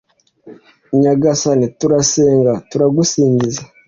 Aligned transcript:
nyagasani, 1.01 1.65
turagusenga, 1.79 2.53
turagusingiza 2.69 3.61